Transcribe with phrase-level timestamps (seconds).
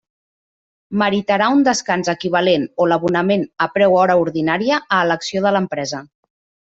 [1.01, 6.01] Meritarà un descans equivalent o l'abonament a preu hora ordinària a elecció de l'empresa.